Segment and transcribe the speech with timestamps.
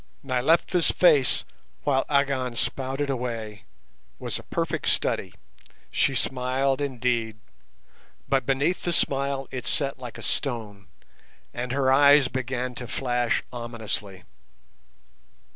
[0.23, 1.45] Nyleptha's face,
[1.83, 3.65] while Agon spouted away,
[4.17, 5.31] was a perfect study;
[5.91, 7.37] she smiled indeed,
[8.27, 10.87] but beneath the smile it set like a stone,
[11.53, 14.23] and her eyes began to flash ominously.